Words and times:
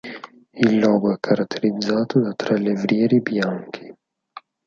Il 0.55 0.79
logo 0.79 1.13
è 1.13 1.19
caratterizzato 1.19 2.21
da 2.21 2.33
tre 2.33 2.57
levrieri 2.57 3.21
bianchi. 3.21 3.93